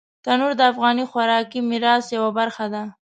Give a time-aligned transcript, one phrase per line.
[0.23, 2.83] تنور د افغاني خوراکي میراث یوه برخه ده